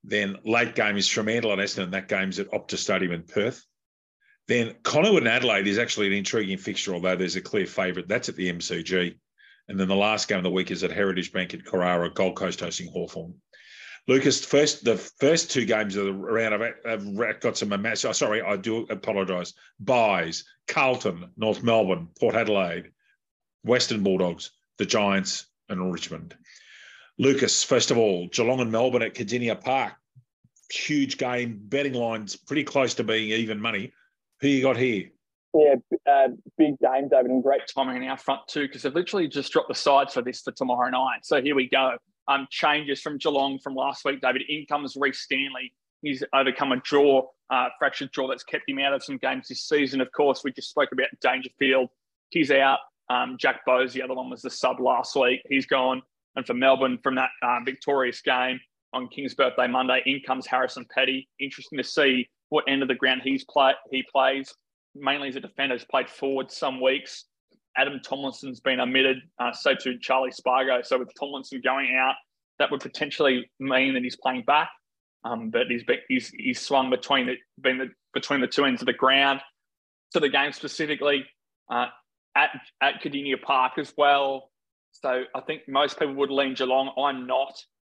[0.03, 1.91] Then late game is Fremantle and Essendon.
[1.91, 3.65] That game's at Optus Stadium in Perth.
[4.47, 8.07] Then Collingwood and Adelaide is actually an intriguing fixture, although there's a clear favourite.
[8.07, 9.15] That's at the MCG.
[9.67, 12.35] And then the last game of the week is at Heritage Bank at Carrara, Gold
[12.35, 13.35] Coast hosting Hawthorn.
[14.07, 17.71] Lucas, first the first two games of the round, I've, got some.
[17.71, 19.53] Oh, sorry, I do apologise.
[19.79, 22.91] Byes Carlton, North Melbourne, Port Adelaide,
[23.63, 26.35] Western Bulldogs, the Giants, and Richmond.
[27.19, 29.93] Lucas, first of all, Geelong and Melbourne at Kardinia Park.
[30.71, 33.91] Huge game, betting lines pretty close to being even money.
[34.39, 35.09] Who you got here?
[35.53, 35.75] Yeah,
[36.09, 39.51] uh, big game, David, and great timing in our front too, because they've literally just
[39.51, 41.19] dropped the sides for this for tomorrow night.
[41.23, 41.97] So here we go.
[42.29, 44.43] Um, changes from Geelong from last week, David.
[44.47, 45.73] In comes Rhys Stanley.
[46.01, 49.67] He's overcome a draw, uh, fractured jaw that's kept him out of some games this
[49.67, 49.99] season.
[49.99, 51.89] Of course, we just spoke about Dangerfield.
[52.29, 52.79] He's out.
[53.09, 55.41] Um, Jack Bowes, the other one was the sub last week.
[55.49, 56.03] He's gone.
[56.35, 58.59] And for Melbourne, from that uh, victorious game
[58.93, 61.27] on King's birthday Monday, in comes Harrison Petty.
[61.39, 64.53] Interesting to see what end of the ground he's play he plays.
[64.95, 67.25] Mainly as a defender, has played forward some weeks.
[67.77, 70.81] Adam Tomlinson's been omitted, uh, so too Charlie Spargo.
[70.81, 72.15] So with Tomlinson going out,
[72.57, 74.69] that would potentially mean that he's playing back.
[75.23, 78.81] Um, but he's, been, he's he's swung between the, been the between the two ends
[78.81, 79.41] of the ground.
[80.13, 81.25] To the game specifically,
[81.69, 81.87] uh,
[82.35, 82.49] at
[82.81, 84.48] at Kardinia Park as well.
[85.01, 86.91] So I think most people would lean Geelong.
[86.97, 87.53] I'm not.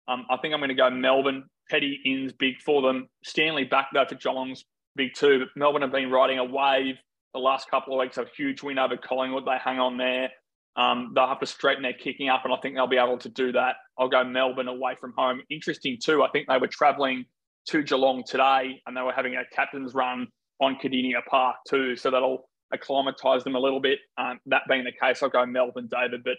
[0.09, 1.45] Um, I think I'm going to go Melbourne.
[1.71, 3.09] Petty ins big for them.
[3.25, 4.65] Stanley back though for Geelong's
[4.97, 5.41] big too.
[5.41, 6.97] But Melbourne have been riding a wave
[7.33, 8.19] the last couple of weeks.
[8.19, 9.47] A huge win over Collingwood.
[9.47, 10.31] They hang on there.
[10.77, 13.29] Um, they'll have to straighten their kicking up, and I think they'll be able to
[13.29, 13.77] do that.
[13.99, 15.43] I'll go Melbourne away from home.
[15.51, 16.23] Interesting too.
[16.23, 17.27] I think they were travelling
[17.69, 20.29] to Geelong today, and they were having a captain's run
[20.61, 21.97] on Kardinia Park too.
[21.97, 23.99] So that'll acclimatise them a little bit.
[24.17, 26.25] Um, that being the case, I'll go Melbourne, David.
[26.25, 26.37] But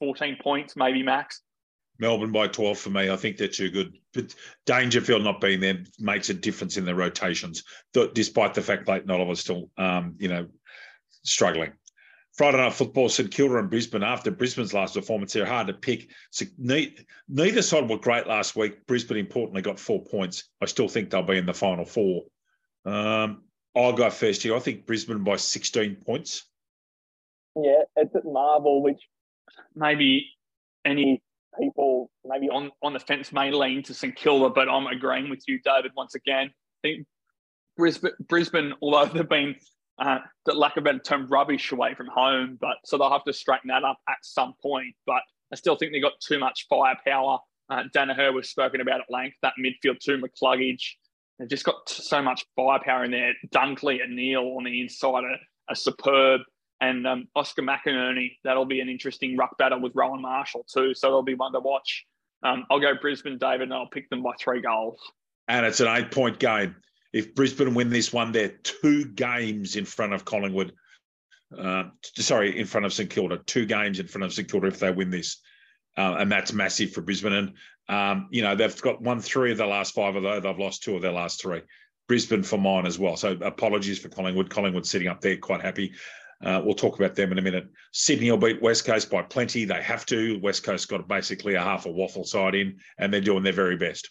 [0.00, 1.42] 14 points, maybe max.
[2.00, 3.10] Melbourne by 12 for me.
[3.10, 3.98] I think they're too good.
[4.14, 4.34] But
[4.64, 7.62] Dangerfield not being there makes a difference in the rotations,
[8.14, 10.48] despite the fact Clayton Oliver's still, um, you know,
[11.22, 11.72] struggling.
[12.32, 14.02] Friday night football, St Kilda and Brisbane.
[14.02, 16.10] After Brisbane's last performance, they're hard to pick.
[16.30, 18.86] So neither side were great last week.
[18.86, 20.44] Brisbane, importantly, got four points.
[20.62, 22.22] I still think they'll be in the final four.
[22.86, 23.42] Um,
[23.76, 24.56] I'll go first here.
[24.56, 26.46] I think Brisbane by 16 points.
[27.56, 29.02] Yeah, it's at Marvel, which
[29.74, 30.26] maybe
[30.84, 31.22] any
[31.58, 35.42] people maybe on, on the fence may lean to St Kilda, but I'm agreeing with
[35.46, 36.48] you, David, once again.
[36.48, 37.06] I think
[37.76, 39.56] Brisbane, Brisbane although they've been,
[39.98, 43.24] uh, the lack of a better term, rubbish away from home, but so they'll have
[43.24, 44.94] to straighten that up at some point.
[45.06, 47.38] But I still think they've got too much firepower.
[47.68, 50.94] Uh, Daniher was spoken about at length, that midfield too, McCluggage.
[51.38, 53.32] They've just got so much firepower in there.
[53.54, 55.36] Dunkley and Neale on the inside are,
[55.68, 56.42] are superb
[56.80, 58.36] and um, Oscar McInerney.
[58.44, 60.94] That'll be an interesting ruck battle with Rowan Marshall too.
[60.94, 62.06] So that'll be one to watch.
[62.42, 64.98] Um, I'll go Brisbane, David, and I'll pick them by three goals.
[65.48, 66.76] And it's an eight-point game.
[67.12, 70.72] If Brisbane win this one, they're two games in front of Collingwood.
[71.56, 71.84] Uh,
[72.16, 74.92] sorry, in front of St Kilda, two games in front of St Kilda if they
[74.92, 75.40] win this.
[75.98, 77.32] Uh, and that's massive for Brisbane.
[77.32, 77.52] And,
[77.88, 80.94] um, you know, they've got won three of the last five, although they've lost two
[80.94, 81.62] of their last three.
[82.06, 83.16] Brisbane for mine as well.
[83.16, 84.50] So apologies for Collingwood.
[84.50, 85.92] Collingwood sitting up there quite happy.
[86.44, 87.68] Uh, we'll talk about them in a minute.
[87.92, 89.64] Sydney will beat West Coast by plenty.
[89.64, 90.38] They have to.
[90.40, 93.76] West Coast got basically a half a waffle side in, and they're doing their very
[93.76, 94.08] best.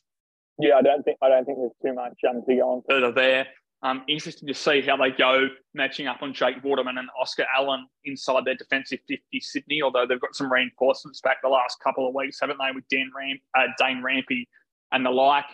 [0.60, 3.12] Yeah, I don't think I don't think there's too much um, to go on further
[3.12, 3.48] there.
[3.82, 7.88] Um, interesting to see how they go matching up on Jake Waterman and Oscar Allen
[8.04, 12.14] inside their defensive 50 Sydney, although they've got some reinforcements back the last couple of
[12.14, 13.10] weeks, haven't they, with Dan
[13.58, 14.46] uh, Dane Rampe
[14.92, 15.46] and the like.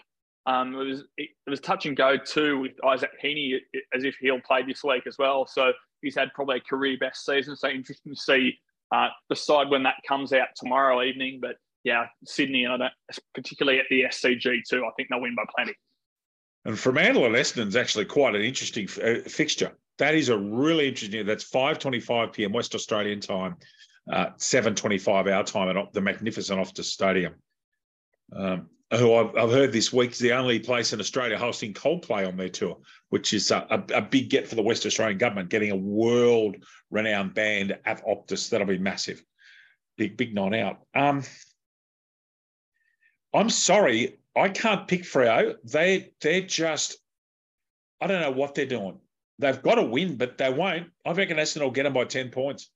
[0.47, 3.57] Um, it was it was touch and go too with Isaac Heaney
[3.95, 5.45] as if he'll play this week as well.
[5.47, 7.55] So he's had probably a career best season.
[7.55, 8.57] So interesting to see
[8.93, 11.39] uh, decide when that comes out tomorrow evening.
[11.41, 12.93] But yeah, Sydney and I don't
[13.33, 14.85] particularly at the SCG too.
[14.85, 15.73] I think they'll win by plenty.
[16.65, 19.71] And Fremantle and Essendon's actually quite an interesting uh, fixture.
[19.99, 21.25] That is a really interesting.
[21.25, 22.51] That's five twenty-five p.m.
[22.51, 23.55] West Australian time,
[24.11, 27.35] uh, seven twenty-five our time at the magnificent Optus Stadium.
[28.35, 32.27] Um, who I've, I've, heard this week is the only place in Australia hosting Coldplay
[32.27, 32.77] on their tour,
[33.09, 36.57] which is a, a, a big get for the West Australian government, getting a world
[36.91, 38.49] renowned band at Optus.
[38.49, 39.23] That'll be massive.
[39.97, 40.81] Big, big night out.
[40.93, 41.23] Um,
[43.33, 45.55] I'm sorry, I can't pick Freo.
[45.63, 46.97] They, they're just,
[47.99, 48.99] I don't know what they're doing.
[49.39, 50.87] They've got to win, but they won't.
[51.05, 52.69] I reckon Essendon will get them by 10 points.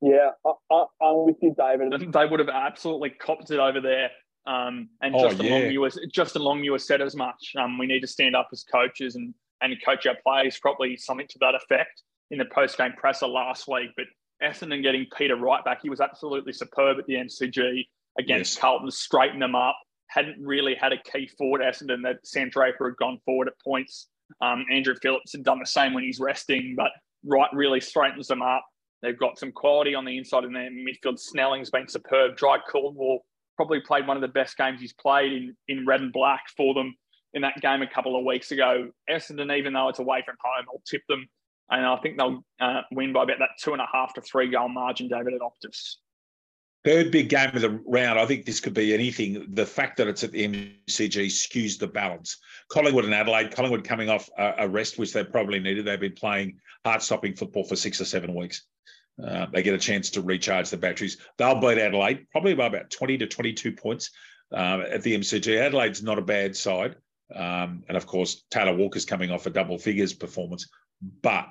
[0.00, 2.12] Yeah, I, am with you, David.
[2.12, 4.10] They would have absolutely copped it over there
[4.46, 5.52] um, and oh, Justin, yeah.
[5.52, 7.52] Longmuir, Justin Longmuir said as much.
[7.58, 11.26] Um, we need to stand up as coaches and, and coach our players probably something
[11.28, 13.90] to that effect in the post game presser last week.
[13.96, 14.06] But
[14.42, 17.86] Essendon getting Peter Wright back, he was absolutely superb at the MCG
[18.18, 18.60] against yes.
[18.60, 19.78] Carlton, straightened them up.
[20.08, 24.08] Hadn't really had a key forward, Essendon, that Sam Draper had gone forward at points.
[24.42, 26.90] Um, Andrew Phillips had done the same when he's resting, but
[27.24, 28.64] Wright really straightens them up.
[29.02, 31.18] They've got some quality on the inside in their midfield.
[31.18, 32.36] Snelling's been superb.
[32.38, 33.20] Jye Caldwell
[33.56, 36.74] probably played one of the best games he's played in in red and black for
[36.74, 36.94] them
[37.32, 38.90] in that game a couple of weeks ago.
[39.10, 41.26] Essendon, even though it's away from home, I'll tip them,
[41.70, 44.50] and I think they'll uh, win by about that two and a half to three
[44.50, 45.08] goal margin.
[45.08, 45.96] David at Optus.
[46.84, 48.18] Third big game of the round.
[48.18, 49.46] I think this could be anything.
[49.54, 52.36] The fact that it's at the MCG skews the balance.
[52.68, 53.52] Collingwood and Adelaide.
[53.52, 55.86] Collingwood coming off a rest, which they probably needed.
[55.86, 58.66] They've been playing heart-stopping football for six or seven weeks.
[59.22, 61.18] Uh, they get a chance to recharge the batteries.
[61.38, 64.10] They'll beat Adelaide probably by about 20 to 22 points
[64.52, 65.60] um, at the MCG.
[65.60, 66.96] Adelaide's not a bad side.
[67.34, 70.68] Um, and of course, Taylor Walker's coming off a double figures performance,
[71.22, 71.46] but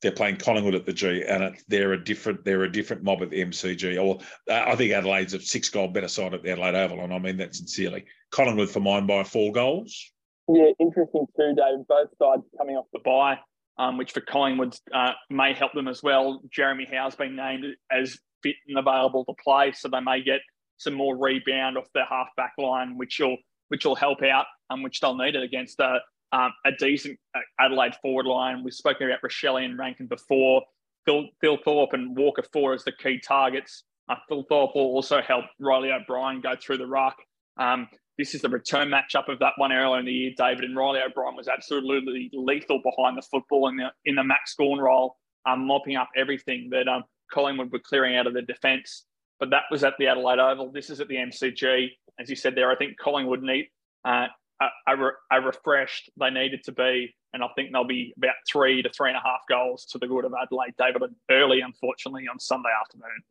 [0.00, 3.30] they're playing Collingwood at the G, and they're a different they're a different mob at
[3.30, 4.02] the MCG.
[4.02, 7.12] Or uh, I think Adelaide's a six goal better side at the Adelaide Oval, and
[7.12, 8.04] I mean that sincerely.
[8.30, 10.12] Collingwood for mine by four goals.
[10.48, 11.86] Yeah, interesting too, Dave.
[11.88, 13.38] Both sides coming off the bye
[13.78, 16.42] um, which for Collingwood uh, may help them as well.
[16.50, 20.40] Jeremy Howe's been named as fit and available to play, so they may get
[20.78, 23.36] some more rebound off their half back line, which will
[23.68, 25.98] which will help out, um, which they'll need it against a,
[26.32, 28.62] um, a decent uh, Adelaide forward line.
[28.62, 30.62] We've spoken about Rachele and Rankine before.
[31.06, 33.84] Phil, Phil Thorpe and Walker Four as the key targets.
[34.10, 37.16] Uh, Phil Thorpe will also help Riley O'Brien go through the ruck.
[37.56, 40.32] Um, this is the return matchup of that one earlier in the year.
[40.36, 44.54] David and Riley O'Brien was absolutely lethal behind the football in the in the Max
[44.54, 49.06] Gawn role, um, mopping up everything that um, Collingwood were clearing out of the defence.
[49.40, 50.70] But that was at the Adelaide Oval.
[50.70, 51.88] This is at the MCG.
[52.20, 53.68] As you said there, I think Collingwood need
[54.04, 54.26] uh,
[54.60, 56.10] a, a, a, refreshed.
[56.20, 59.22] They needed to be, and I think they'll be about three to three and a
[59.22, 60.74] half goals to the good of Adelaide.
[60.78, 63.22] David early, unfortunately, on Sunday afternoon.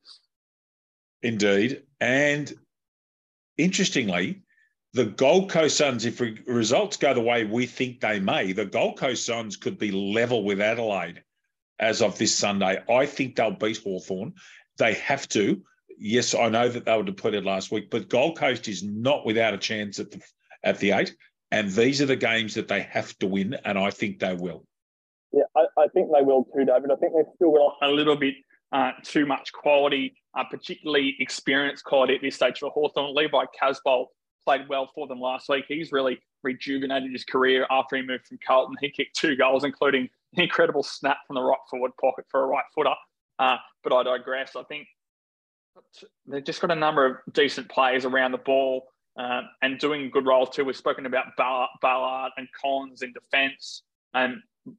[1.22, 2.52] Indeed, and
[3.58, 4.42] interestingly,
[4.94, 8.98] the Gold Coast Suns, if results go the way we think they may, the Gold
[8.98, 11.24] Coast Suns could be level with Adelaide
[11.80, 12.82] as of this Sunday.
[12.90, 14.34] I think they'll beat Hawthorn.
[14.78, 15.62] They have to.
[15.98, 19.54] Yes, I know that they were depleted last week, but Gold Coast is not without
[19.54, 20.22] a chance at the
[20.64, 21.16] at the eight.
[21.52, 24.66] And these are the games that they have to win, and I think they will.
[25.34, 26.92] Yeah, I, I think they will too, David.
[26.92, 28.36] I think they've still got a little bit
[28.72, 33.14] uh, too much quality, uh, particularly experience quality at this stage for Hawthorn.
[33.14, 34.08] Levi Casboult
[34.44, 35.66] played well for them last week.
[35.68, 38.76] He's really rejuvenated his career after he moved from Carlton.
[38.82, 42.48] He kicked two goals, including an incredible snap from the right forward pocket for a
[42.48, 42.94] right footer.
[43.40, 44.56] Uh, but I digress.
[44.56, 44.88] I think
[46.28, 48.88] they've just got a number of decent players around the ball
[49.20, 50.64] uh, and doing good roles too.
[50.64, 54.38] We've spoken about Ballard and Collins in defence, and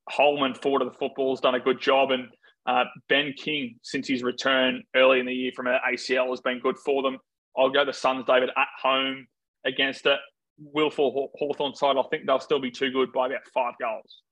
[0.09, 2.11] Holman forward of the football has done a good job.
[2.11, 2.29] And
[2.67, 6.79] uh, Ben King, since his return early in the year from ACL, has been good
[6.79, 7.19] for them.
[7.57, 9.27] I'll go the Suns, David, at home
[9.65, 10.19] against a,
[10.59, 14.23] willful Hawthorn side, I think they'll still be too good by about five goals.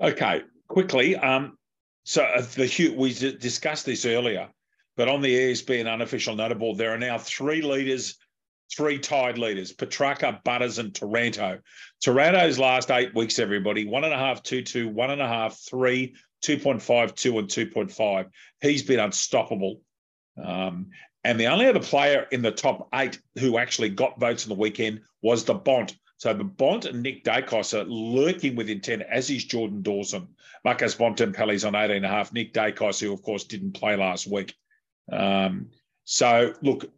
[0.00, 1.16] Okay, quickly.
[1.16, 1.58] Um,
[2.04, 4.48] so uh, the we discussed this earlier,
[4.96, 8.16] but on the and unofficial notable, there are now three leaders,
[8.76, 11.60] three tied leaders: Petracca, Butters, and Taranto.
[12.02, 15.58] Taranto's last eight weeks, everybody, one and a half, two, two, one and a half,
[15.68, 18.26] three, 2.5, 2, and 2.5.
[18.60, 19.80] He's been unstoppable.
[20.42, 20.88] Um,
[21.24, 24.60] and the only other player in the top eight who actually got votes on the
[24.60, 25.96] weekend was the Bont.
[26.18, 30.28] So the Bont and Nick Daicos are lurking with intent, as is Jordan Dawson.
[30.64, 32.32] Marcus Bontempelli's on 18 and a half.
[32.32, 34.54] Nick Daicos, who of course didn't play last week.
[35.10, 35.70] Um,
[36.04, 36.90] so look,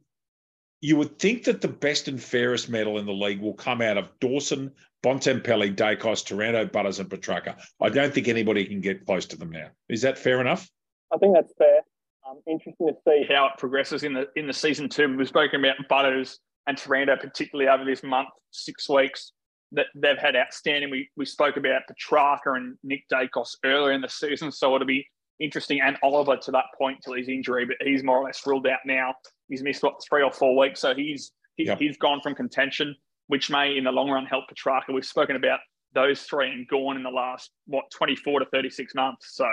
[0.81, 3.97] you would think that the best and fairest medal in the league will come out
[3.97, 7.57] of Dawson, Bontempelli, Daicos, Taranto, Butters, and Petracca.
[7.81, 9.69] I don't think anybody can get close to them now.
[9.89, 10.69] Is that fair enough?
[11.13, 11.81] I think that's fair.
[12.29, 15.17] Um, interesting to see how it progresses in the in the season two.
[15.17, 19.33] We've spoken about Butters and Taranto, particularly over this month, six weeks,
[19.73, 20.91] that they've had outstanding.
[20.91, 25.07] We we spoke about Petracca and Nick Daicos earlier in the season, so it'll be
[25.39, 25.81] interesting.
[25.81, 28.81] And Oliver to that point till his injury, but he's more or less ruled out
[28.85, 29.15] now.
[29.49, 31.79] He's missed what three or four weeks, so he's he, yep.
[31.79, 32.97] he's gone from contention,
[33.29, 34.93] which may in the long run help Petracca.
[34.93, 35.61] We've spoken about
[35.95, 39.35] those three and gone in the last what 24 to 36 months.
[39.37, 39.49] So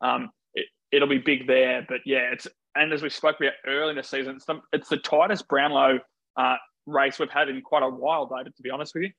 [0.00, 0.30] um,
[0.92, 1.84] it'll be big there.
[1.88, 4.88] But yeah, it's and as we spoke about early in the season, it's the, it's
[4.88, 5.98] the tightest Brownlow
[6.36, 8.54] uh, race we've had in quite a while, David.
[8.56, 9.10] To be honest with you.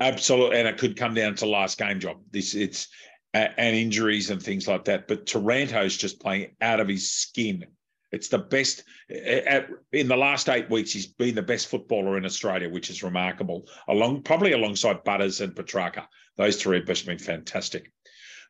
[0.00, 2.18] Absolutely, and it could come down to last game job.
[2.30, 2.88] This it's
[3.34, 5.06] and injuries and things like that.
[5.06, 7.66] But Taranto's just playing out of his skin.
[8.10, 10.92] It's the best in the last eight weeks.
[10.92, 13.68] He's been the best footballer in Australia, which is remarkable.
[13.88, 17.92] Along probably alongside Butters and Petracca, those three have been fantastic.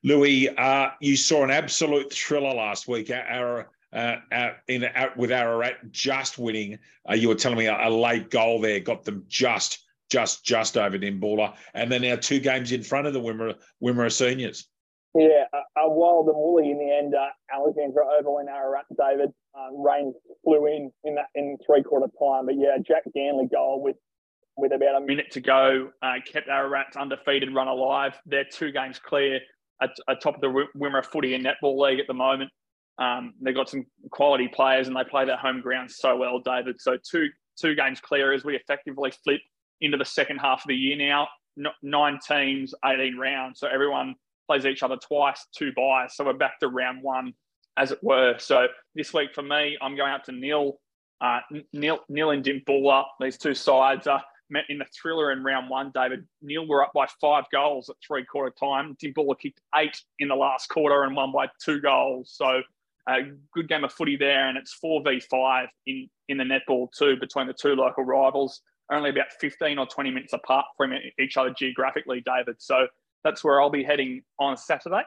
[0.05, 3.11] Louis, uh, you saw an absolute thriller last week.
[3.11, 6.79] Our, uh, uh, in with Ararat just winning.
[7.09, 10.77] Uh, you were telling me a, a, late goal there got them just, just, just
[10.77, 14.69] over Dimboola, and then now two games in front of the Wimmera, Wimmera seniors.
[15.15, 17.15] Yeah, uh, uh, wild and woolly in the end.
[17.15, 18.85] Uh, Alexandra overwent Ararat.
[18.97, 20.13] David um, rain
[20.45, 23.97] flew in in that in three quarter time, but yeah, Jack Ganley goal with
[24.57, 28.21] with about a minute to go uh, kept Ararat undefeated, run alive.
[28.27, 29.41] They're two games clear
[29.81, 32.51] atop of the Wimmera Footy and Netball League at the moment.
[32.99, 36.81] Um, they've got some quality players and they play their home ground so well, David.
[36.81, 39.41] So two two games clear as we effectively flip
[39.81, 41.29] into the second half of the year now.
[41.83, 43.61] nine teams, 18 rounds.
[43.61, 44.15] So everyone
[44.47, 46.17] plays each other twice, two byes.
[46.17, 47.35] So we're back to round one,
[47.77, 48.37] as it were.
[48.39, 50.79] So this week for me, I'm going up to Nhill,
[51.21, 51.41] uh,
[51.73, 53.05] Nhill, Nhill and Dimboola.
[53.21, 56.27] These two sides are met in the thriller in round one, David.
[56.43, 58.97] Nhill were up by five goals at three quarter time.
[59.03, 62.33] Dimboola kicked eight in the last quarter and won by two goals.
[62.33, 62.63] So
[63.09, 63.21] a
[63.55, 67.17] good game of footy there, and it's four v five in in the netball too
[67.17, 68.61] between the two local rivals.
[68.91, 72.57] Only about fifteen or twenty minutes apart from each other geographically, David.
[72.59, 72.87] So
[73.25, 75.03] that's where I'll be heading on Saturday.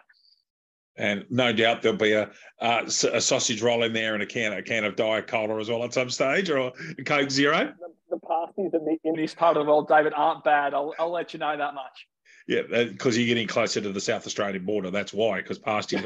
[0.97, 4.51] And no doubt there'll be a, uh, a sausage roll in there and a can
[4.53, 6.73] a can of diet cola as well at some stage, or
[7.05, 7.73] Coke Zero
[8.45, 10.73] pasties in, the, in this part of the world, David, aren't bad.
[10.73, 12.07] I'll, I'll let you know that much.
[12.47, 14.91] Yeah, because you're getting closer to the South Australian border.
[14.91, 16.03] That's why, because pasties.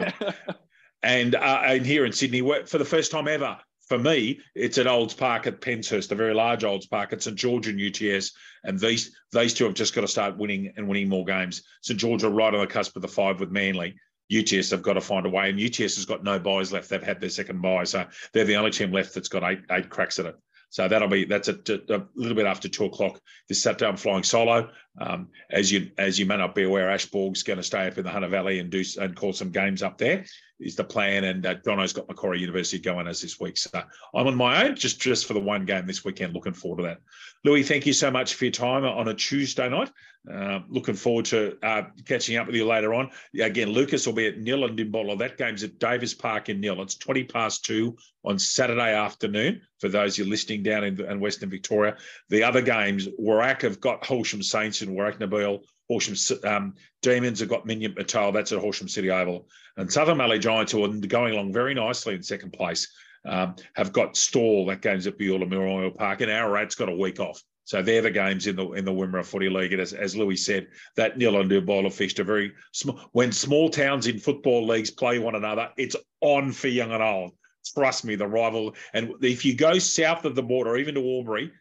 [1.03, 4.87] and uh, and here in Sydney, for the first time ever, for me, it's at
[4.87, 8.31] Olds Park at Penshurst, a very large Olds Park at St George and UTS,
[8.63, 11.63] and these these two have just got to start winning and winning more games.
[11.81, 13.95] St George are right on the cusp of the five with Manly.
[14.35, 16.89] UTS have got to find a way, and UTS has got no byes left.
[16.89, 19.89] They've had their second bye, so they're the only team left that's got eight eight
[19.89, 20.35] cracks at it.
[20.75, 23.85] So that'll be that's a, a little bit after two o'clock this Saturday.
[23.85, 24.71] I'm flying solo.
[24.99, 28.05] Um, as you as you may not be aware, Ashborg's going to stay up in
[28.05, 30.25] the Hunter Valley and do and call some games up there.
[30.57, 33.57] Is the plan, and uh, Jono's got Macquarie University going as this week.
[33.57, 33.69] So
[34.13, 36.33] I'm on my own, just just for the one game this weekend.
[36.33, 36.99] Looking forward to that.
[37.43, 39.91] Louis, thank you so much for your time on a Tuesday night.
[40.31, 43.11] Uh, looking forward to uh, catching up with you later on.
[43.39, 45.19] Again, Lucas will be at Nhill and Dimboola.
[45.19, 46.81] That game's at Davis Park in Nhill.
[46.81, 51.49] It's 20 past two on Saturday afternoon for those you're listening down in, in Western
[51.49, 51.97] Victoria.
[52.29, 55.63] The other games, Warrack have got Horsham Saints and Warracknabeal.
[55.89, 56.15] Horsham
[56.45, 58.33] um, Demons have got Minyip-Murtoa.
[58.33, 59.47] That's at Horsham City Oval.
[59.77, 62.91] And Southern Mallee Giants, who are going along very nicely in second place,
[63.25, 64.65] um, have got Stawell.
[64.67, 66.21] That game's at Beulah Memorial Park.
[66.21, 67.41] And Ararat's got a week off.
[67.65, 69.73] So they're the games in the in the Wimmera Footy League.
[69.73, 72.99] And as, as Louis said, that Nhill and Dimboola fished are very small.
[73.11, 77.31] When small towns in football leagues play one another, it's on for young and old.
[77.73, 78.75] Trust me, the rival.
[78.93, 81.51] And if you go south of the border, even to Albury,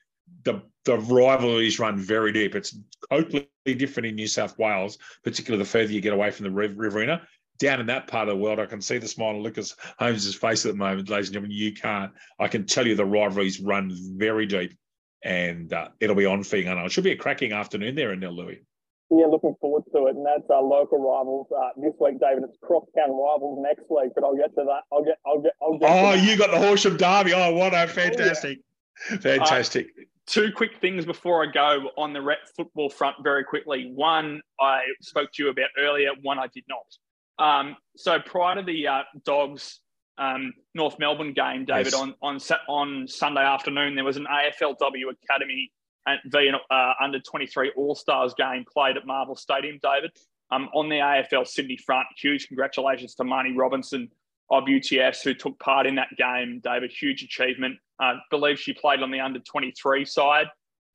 [0.44, 2.54] the the rivalries run very deep.
[2.54, 2.76] It's
[3.10, 7.22] totally different in New South Wales, particularly the further you get away from the Riverina.
[7.58, 10.34] Down in that part of the world, I can see the smile on Lucas Holmes's
[10.34, 11.56] face at the moment, ladies and gentlemen.
[11.56, 12.12] You can't.
[12.38, 14.76] I can tell you the rivalries run very deep
[15.24, 16.70] and uh, it'll be on for you.
[16.70, 18.62] It should be a cracking afternoon there in Louis.
[19.10, 22.44] Yeah, looking forward to it, and that's our local rivals uh, this week, David.
[22.44, 24.82] It's crosstown rivals next week, but I'll get to that.
[24.92, 25.90] I'll get, I'll get, I'll get.
[25.90, 27.32] Oh, you got the Horsham Derby!
[27.32, 28.73] Oh, what a fantastic, oh, yeah.
[29.20, 29.86] fantastic.
[29.98, 33.90] Uh, two quick things before I go on the rep football front, very quickly.
[33.94, 36.10] One I spoke to you about earlier.
[36.22, 36.86] One I did not.
[37.38, 39.80] Um, so prior to the uh, Dogs
[40.18, 41.94] um, North Melbourne game, David, yes.
[41.94, 42.38] on on
[42.68, 45.70] on Sunday afternoon, there was an AFLW Academy
[46.06, 50.10] and v uh, under 23 All Stars game played at Marvel Stadium, David.
[50.50, 54.08] Um, on the AFL Sydney front, huge congratulations to Marnie Robinson
[54.50, 56.92] of UTS who took part in that game, David.
[56.92, 57.78] Huge achievement.
[58.00, 60.46] I uh, believe she played on the under 23 side.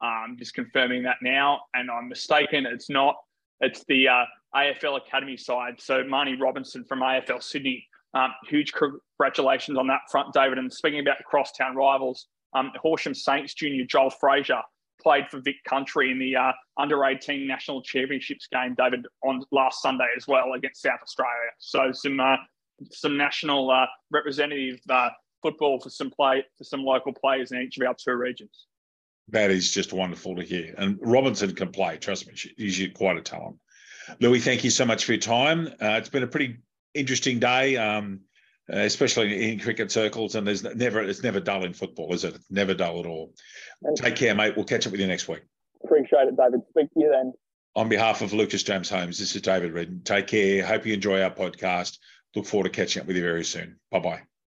[0.02, 2.66] Um, just confirming that now, and I'm mistaken.
[2.66, 3.16] It's not.
[3.60, 4.26] It's the uh,
[4.56, 5.80] AFL Academy side.
[5.80, 7.86] So Marnie Robinson from AFL Sydney.
[8.14, 10.58] Um, huge congratulations on that front, David.
[10.58, 14.62] And speaking about crosstown rivals, um, Horsham Saints junior Joel Fraser
[15.02, 19.82] played for Vic Country in the uh, under 18 national championships game, David, on last
[19.82, 21.52] Sunday as well against South Australia.
[21.60, 22.38] So some uh,
[22.92, 25.10] some national uh, representative uh,
[25.42, 28.68] football for some play for some local players in each of our two regions.
[29.30, 30.74] That is just wonderful to hear.
[30.78, 31.98] And Robinson can play.
[31.98, 33.58] Trust me, he's quite a talent.
[34.20, 35.68] Louis, thank you so much for your time.
[35.68, 36.58] Uh, it's been a pretty
[36.96, 37.78] interesting day.
[37.78, 38.22] Um,
[38.72, 40.36] uh, especially in cricket circles.
[40.36, 42.36] And there's never it's never dull in football, is it?
[42.36, 43.34] It's never dull at all.
[43.96, 44.56] Take care, mate.
[44.56, 45.42] We'll catch up with you next week.
[45.84, 46.62] Appreciate it, David.
[46.70, 47.34] Speak to you then.
[47.76, 50.02] On behalf of Lucas James Holmes, this is David Redden.
[50.04, 50.64] Take care.
[50.64, 51.98] Hope you enjoy our podcast.
[52.36, 53.78] Look forward to catching up with you very soon.
[53.90, 54.22] Bye bye.